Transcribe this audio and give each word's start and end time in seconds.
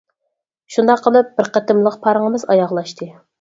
شۇنداق 0.75 1.03
قىلىپ 1.07 1.29
بىر 1.41 1.49
قېتىملىق 1.59 1.99
پارىڭىمىز 2.07 2.47
ئاياغلاشتى. 2.55 3.11